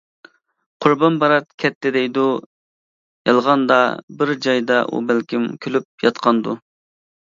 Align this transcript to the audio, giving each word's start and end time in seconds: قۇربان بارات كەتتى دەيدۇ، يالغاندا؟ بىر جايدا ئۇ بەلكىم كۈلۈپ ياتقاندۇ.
قۇربان 0.85 1.19
بارات 1.23 1.45
كەتتى 1.65 1.91
دەيدۇ، 1.99 2.25
يالغاندا؟ 3.31 3.79
بىر 4.19 4.35
جايدا 4.49 4.83
ئۇ 4.91 5.07
بەلكىم 5.15 5.51
كۈلۈپ 5.65 6.07
ياتقاندۇ. 6.13 6.63